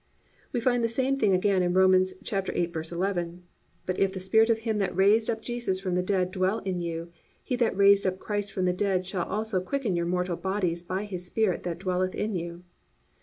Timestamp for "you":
6.79-7.11, 12.33-12.63